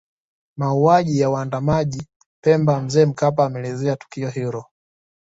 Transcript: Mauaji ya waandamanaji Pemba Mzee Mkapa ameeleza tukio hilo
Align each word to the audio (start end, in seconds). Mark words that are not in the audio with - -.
Mauaji 0.57 1.19
ya 1.19 1.29
waandamanaji 1.29 2.07
Pemba 2.43 2.81
Mzee 2.81 3.05
Mkapa 3.05 3.45
ameeleza 3.45 3.95
tukio 3.95 4.29
hilo 4.29 4.65